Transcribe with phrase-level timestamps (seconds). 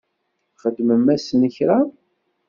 [0.55, 1.79] Txedmem-asen kra?